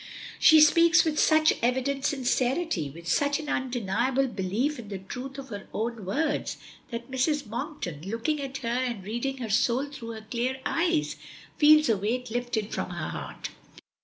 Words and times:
She 0.39 0.61
speaks 0.61 1.05
with 1.05 1.19
such 1.19 1.53
evident 1.61 2.05
sincerity, 2.05 2.89
with 2.89 3.07
such 3.07 3.39
an 3.39 3.47
undeniable 3.47 4.25
belief 4.25 4.79
in 4.79 4.87
the 4.87 4.97
truth 4.97 5.37
of 5.37 5.49
her 5.49 5.67
own 5.75 6.05
words, 6.05 6.57
that 6.89 7.11
Mrs. 7.11 7.45
Monkton, 7.45 8.01
looking 8.09 8.41
at 8.41 8.57
her 8.65 8.67
and 8.67 9.03
reading 9.03 9.37
her 9.37 9.49
soul 9.51 9.85
through 9.91 10.13
her 10.13 10.21
clear 10.31 10.59
eyes, 10.65 11.17
feels 11.59 11.87
a 11.87 11.97
weight 11.97 12.31
lifted 12.31 12.73
from 12.73 12.89
her 12.89 13.09
heart. 13.09 13.49